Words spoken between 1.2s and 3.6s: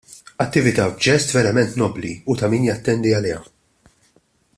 verament nobbli u ta' min jattendi għaliha.